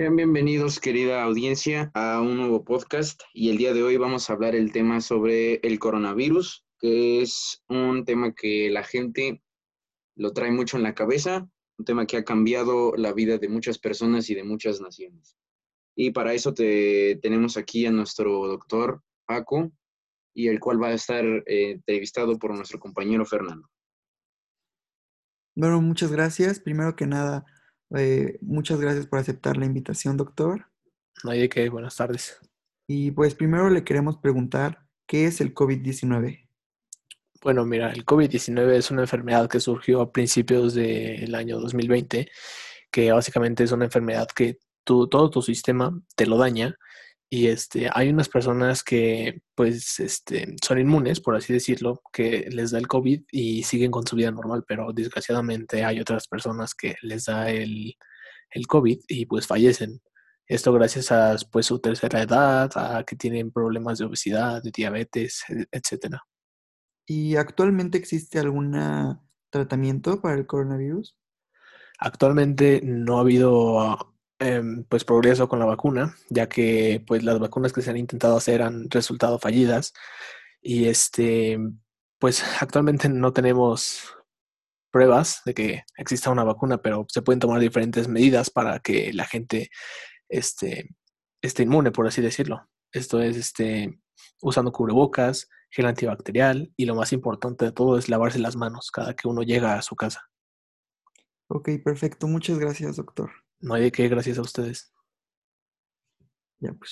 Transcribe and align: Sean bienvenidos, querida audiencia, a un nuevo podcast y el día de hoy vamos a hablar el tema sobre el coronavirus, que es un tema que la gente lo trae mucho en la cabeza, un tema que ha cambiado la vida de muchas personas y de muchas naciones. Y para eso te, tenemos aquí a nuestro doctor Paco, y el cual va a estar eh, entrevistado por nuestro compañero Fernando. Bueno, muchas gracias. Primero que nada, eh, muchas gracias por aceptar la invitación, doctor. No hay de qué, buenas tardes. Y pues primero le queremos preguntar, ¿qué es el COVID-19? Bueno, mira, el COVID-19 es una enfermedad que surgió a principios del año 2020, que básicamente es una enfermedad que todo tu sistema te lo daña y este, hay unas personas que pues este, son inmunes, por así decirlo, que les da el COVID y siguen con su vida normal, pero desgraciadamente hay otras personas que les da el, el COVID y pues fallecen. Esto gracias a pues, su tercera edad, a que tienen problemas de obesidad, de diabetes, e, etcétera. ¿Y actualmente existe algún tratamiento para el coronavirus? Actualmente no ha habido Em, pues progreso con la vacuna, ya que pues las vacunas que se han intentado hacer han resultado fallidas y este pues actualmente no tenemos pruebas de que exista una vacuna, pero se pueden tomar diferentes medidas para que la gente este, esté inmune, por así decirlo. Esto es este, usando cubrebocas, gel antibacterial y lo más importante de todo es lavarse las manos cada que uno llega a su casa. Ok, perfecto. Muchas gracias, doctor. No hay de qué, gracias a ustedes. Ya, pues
Sean 0.00 0.14
bienvenidos, 0.14 0.78
querida 0.78 1.24
audiencia, 1.24 1.90
a 1.92 2.20
un 2.20 2.36
nuevo 2.36 2.64
podcast 2.64 3.20
y 3.34 3.50
el 3.50 3.58
día 3.58 3.74
de 3.74 3.82
hoy 3.82 3.96
vamos 3.96 4.30
a 4.30 4.34
hablar 4.34 4.54
el 4.54 4.70
tema 4.70 5.00
sobre 5.00 5.54
el 5.54 5.80
coronavirus, 5.80 6.64
que 6.78 7.20
es 7.20 7.64
un 7.68 8.04
tema 8.04 8.32
que 8.32 8.70
la 8.70 8.84
gente 8.84 9.42
lo 10.14 10.32
trae 10.32 10.52
mucho 10.52 10.76
en 10.76 10.84
la 10.84 10.94
cabeza, 10.94 11.48
un 11.78 11.84
tema 11.84 12.06
que 12.06 12.16
ha 12.16 12.22
cambiado 12.22 12.92
la 12.96 13.12
vida 13.12 13.38
de 13.38 13.48
muchas 13.48 13.76
personas 13.80 14.30
y 14.30 14.36
de 14.36 14.44
muchas 14.44 14.80
naciones. 14.80 15.36
Y 15.96 16.12
para 16.12 16.32
eso 16.32 16.54
te, 16.54 17.18
tenemos 17.20 17.56
aquí 17.56 17.84
a 17.84 17.90
nuestro 17.90 18.46
doctor 18.46 19.02
Paco, 19.26 19.72
y 20.32 20.46
el 20.46 20.60
cual 20.60 20.80
va 20.80 20.90
a 20.90 20.94
estar 20.94 21.24
eh, 21.24 21.72
entrevistado 21.72 22.38
por 22.38 22.54
nuestro 22.54 22.78
compañero 22.78 23.26
Fernando. 23.26 23.68
Bueno, 25.56 25.80
muchas 25.80 26.12
gracias. 26.12 26.60
Primero 26.60 26.94
que 26.94 27.08
nada, 27.08 27.46
eh, 27.96 28.38
muchas 28.40 28.80
gracias 28.80 29.06
por 29.06 29.18
aceptar 29.18 29.56
la 29.56 29.66
invitación, 29.66 30.16
doctor. 30.16 30.66
No 31.24 31.30
hay 31.30 31.40
de 31.40 31.48
qué, 31.48 31.68
buenas 31.68 31.96
tardes. 31.96 32.40
Y 32.86 33.10
pues 33.10 33.34
primero 33.34 33.70
le 33.70 33.84
queremos 33.84 34.16
preguntar, 34.18 34.86
¿qué 35.06 35.26
es 35.26 35.40
el 35.40 35.54
COVID-19? 35.54 36.48
Bueno, 37.42 37.64
mira, 37.64 37.92
el 37.92 38.04
COVID-19 38.04 38.72
es 38.72 38.90
una 38.90 39.02
enfermedad 39.02 39.48
que 39.48 39.60
surgió 39.60 40.00
a 40.00 40.12
principios 40.12 40.74
del 40.74 41.34
año 41.34 41.60
2020, 41.60 42.28
que 42.90 43.12
básicamente 43.12 43.64
es 43.64 43.72
una 43.72 43.84
enfermedad 43.84 44.28
que 44.28 44.58
todo 44.84 45.30
tu 45.30 45.42
sistema 45.42 46.00
te 46.16 46.26
lo 46.26 46.38
daña 46.38 46.76
y 47.30 47.48
este, 47.48 47.90
hay 47.92 48.08
unas 48.08 48.28
personas 48.28 48.82
que 48.82 49.42
pues 49.54 50.00
este, 50.00 50.56
son 50.64 50.78
inmunes, 50.80 51.20
por 51.20 51.36
así 51.36 51.52
decirlo, 51.52 52.00
que 52.12 52.48
les 52.50 52.70
da 52.70 52.78
el 52.78 52.88
COVID 52.88 53.22
y 53.30 53.62
siguen 53.64 53.90
con 53.90 54.06
su 54.06 54.16
vida 54.16 54.30
normal, 54.30 54.64
pero 54.66 54.92
desgraciadamente 54.94 55.84
hay 55.84 56.00
otras 56.00 56.26
personas 56.26 56.74
que 56.74 56.96
les 57.02 57.26
da 57.26 57.50
el, 57.50 57.96
el 58.50 58.66
COVID 58.66 59.00
y 59.08 59.26
pues 59.26 59.46
fallecen. 59.46 60.00
Esto 60.46 60.72
gracias 60.72 61.12
a 61.12 61.36
pues, 61.52 61.66
su 61.66 61.78
tercera 61.78 62.22
edad, 62.22 62.70
a 62.74 63.04
que 63.04 63.16
tienen 63.16 63.52
problemas 63.52 63.98
de 63.98 64.06
obesidad, 64.06 64.62
de 64.62 64.70
diabetes, 64.70 65.44
e, 65.50 65.66
etcétera. 65.70 66.22
¿Y 67.06 67.36
actualmente 67.36 67.98
existe 67.98 68.38
algún 68.38 68.74
tratamiento 69.50 70.22
para 70.22 70.36
el 70.36 70.46
coronavirus? 70.46 71.16
Actualmente 71.98 72.80
no 72.82 73.18
ha 73.18 73.20
habido 73.20 74.14
Em, 74.40 74.84
pues 74.84 75.04
progreso 75.04 75.48
con 75.48 75.58
la 75.58 75.64
vacuna, 75.64 76.14
ya 76.30 76.48
que 76.48 77.02
pues 77.04 77.24
las 77.24 77.40
vacunas 77.40 77.72
que 77.72 77.82
se 77.82 77.90
han 77.90 77.96
intentado 77.96 78.36
hacer 78.36 78.62
han 78.62 78.88
resultado 78.88 79.40
fallidas 79.40 79.94
y 80.62 80.86
este 80.86 81.58
pues 82.20 82.42
actualmente 82.62 83.08
no 83.08 83.32
tenemos 83.32 84.14
pruebas 84.92 85.42
de 85.44 85.54
que 85.54 85.84
exista 85.96 86.30
una 86.30 86.44
vacuna, 86.44 86.78
pero 86.78 87.04
se 87.08 87.22
pueden 87.22 87.40
tomar 87.40 87.60
diferentes 87.60 88.06
medidas 88.08 88.48
para 88.50 88.78
que 88.78 89.12
la 89.12 89.24
gente 89.26 89.70
este, 90.28 90.88
esté 91.42 91.64
inmune, 91.64 91.90
por 91.90 92.06
así 92.06 92.22
decirlo. 92.22 92.68
Esto 92.92 93.20
es 93.20 93.36
este, 93.36 94.00
usando 94.40 94.72
cubrebocas, 94.72 95.48
gel 95.70 95.86
antibacterial 95.86 96.72
y 96.76 96.86
lo 96.86 96.94
más 96.94 97.12
importante 97.12 97.66
de 97.66 97.72
todo 97.72 97.98
es 97.98 98.08
lavarse 98.08 98.38
las 98.38 98.56
manos 98.56 98.90
cada 98.92 99.14
que 99.14 99.28
uno 99.28 99.42
llega 99.42 99.74
a 99.74 99.82
su 99.82 99.96
casa. 99.96 100.30
Ok, 101.48 101.70
perfecto. 101.84 102.28
Muchas 102.28 102.58
gracias, 102.58 102.96
doctor. 102.96 103.30
No 103.60 103.74
hay 103.74 103.82
de 103.82 103.92
qué, 103.92 104.08
gracias 104.08 104.38
a 104.38 104.42
ustedes. 104.42 104.92
Ya, 106.60 106.72
pues 106.72 106.90